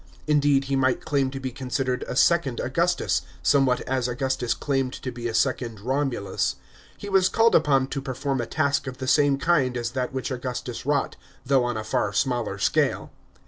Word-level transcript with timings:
Indeed 0.25 0.63
he 0.63 0.75
might 0.75 1.05
claim 1.05 1.29
to 1.29 1.39
be 1.39 1.51
considered 1.51 2.03
a 2.07 2.15
second 2.15 2.59
Augustus, 2.59 3.21
some 3.43 3.67
what 3.67 3.81
as 3.81 4.07
Augustus 4.07 4.55
claimed 4.55 4.93
to 4.93 5.11
be 5.11 5.27
a 5.27 5.33
second 5.35 5.79
Romulus. 5.79 6.55
He 6.97 7.07
WE* 7.07 7.21
called 7.31 7.53
upon 7.53 7.85
to 7.89 8.01
perform 8.01 8.41
a 8.41 8.47
task 8.47 8.87
of 8.87 8.97
the 8.97 9.05
same 9.07 9.37
kind 9.37 9.77
as 9.77 9.91
that 9.91 10.11
which 10.11 10.31
Augustus 10.31 10.87
wrought, 10.87 11.17
though 11.45 11.63
on 11.63 11.77
a 11.77 11.83
far 11.83 12.13
smaller 12.13 12.57
scale. 12.57 13.11